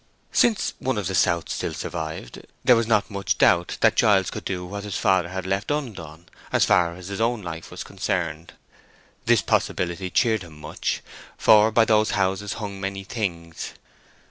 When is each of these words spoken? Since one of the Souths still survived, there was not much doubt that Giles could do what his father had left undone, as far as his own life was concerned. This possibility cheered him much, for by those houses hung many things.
Since 0.31 0.73
one 0.79 0.97
of 0.97 1.05
the 1.05 1.13
Souths 1.13 1.49
still 1.53 1.75
survived, 1.75 2.47
there 2.63 2.75
was 2.75 2.87
not 2.87 3.11
much 3.11 3.37
doubt 3.37 3.77
that 3.81 3.95
Giles 3.95 4.31
could 4.31 4.43
do 4.45 4.65
what 4.65 4.83
his 4.83 4.97
father 4.97 5.29
had 5.29 5.45
left 5.45 5.69
undone, 5.69 6.25
as 6.51 6.65
far 6.65 6.95
as 6.95 7.09
his 7.09 7.21
own 7.21 7.43
life 7.43 7.69
was 7.69 7.83
concerned. 7.83 8.53
This 9.27 9.43
possibility 9.43 10.09
cheered 10.09 10.41
him 10.41 10.59
much, 10.59 11.03
for 11.37 11.69
by 11.71 11.85
those 11.85 12.09
houses 12.17 12.53
hung 12.53 12.81
many 12.81 13.03
things. 13.03 13.73